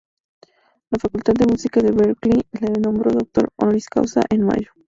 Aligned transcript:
La 0.89 0.97
Facultad 0.99 1.33
de 1.35 1.45
Música 1.45 1.79
de 1.79 1.91
Berklee 1.91 2.47
le 2.59 2.69
nombró 2.81 3.11
"doctor 3.11 3.49
honoris 3.59 3.87
causa" 3.87 4.23
en 4.31 4.41
mayo. 4.43 4.71